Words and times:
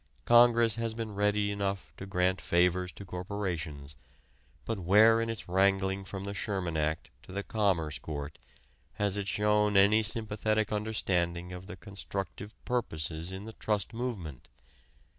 Congress 0.25 0.77
has 0.77 0.95
been 0.95 1.13
ready 1.13 1.51
enough 1.51 1.93
to 1.95 2.07
grant 2.07 2.41
favors 2.41 2.91
to 2.91 3.05
corporations, 3.05 3.95
but 4.65 4.79
where 4.79 5.21
in 5.21 5.29
its 5.29 5.47
wrangling 5.47 6.03
from 6.03 6.23
the 6.23 6.33
Sherman 6.33 6.75
Act 6.75 7.11
to 7.21 7.31
the 7.31 7.43
Commerce 7.43 7.99
Court 7.99 8.39
has 8.93 9.15
it 9.15 9.27
shown 9.27 9.77
any 9.77 10.01
sympathetic 10.01 10.71
understanding 10.71 11.53
of 11.53 11.67
the 11.67 11.75
constructive 11.77 12.55
purposes 12.65 13.31
in 13.31 13.45
the 13.45 13.53
trust 13.53 13.93
movement? 13.93 14.47